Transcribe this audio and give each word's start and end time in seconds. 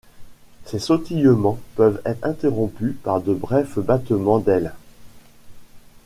Ces 0.65 0.79
sautillements 0.79 1.59
peuvent 1.75 2.01
être 2.05 2.25
interrompus 2.25 2.95
par 3.03 3.21
de 3.21 3.35
brefs 3.35 3.77
battements 3.77 4.39
d’ailes. 4.39 4.73